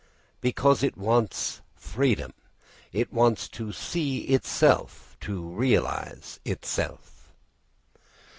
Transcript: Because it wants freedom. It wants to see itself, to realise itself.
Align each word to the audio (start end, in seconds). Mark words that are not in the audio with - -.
Because 0.39 0.81
it 0.81 0.97
wants 0.97 1.61
freedom. 1.75 2.33
It 2.91 3.13
wants 3.13 3.47
to 3.49 3.71
see 3.71 4.21
itself, 4.21 5.15
to 5.19 5.47
realise 5.47 6.39
itself. 6.43 7.29